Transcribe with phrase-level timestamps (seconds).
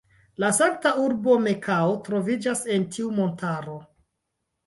[0.43, 3.77] La sankta urbo Mekao troviĝas en tiu montaro.